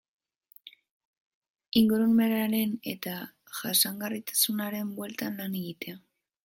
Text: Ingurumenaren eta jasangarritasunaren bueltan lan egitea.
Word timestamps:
Ingurumenaren 1.81 2.73
eta 2.95 3.15
jasangarritasunaren 3.61 4.95
bueltan 5.03 5.43
lan 5.43 5.63
egitea. 5.65 6.01